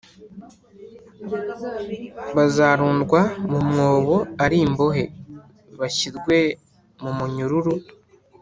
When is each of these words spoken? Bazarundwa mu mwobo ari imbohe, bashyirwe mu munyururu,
Bazarundwa 2.35 3.19
mu 3.49 3.59
mwobo 3.67 4.17
ari 4.43 4.57
imbohe, 4.65 5.03
bashyirwe 5.79 6.37
mu 7.03 7.11
munyururu, 7.17 7.73